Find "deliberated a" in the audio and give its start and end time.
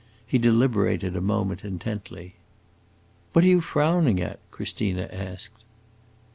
0.39-1.21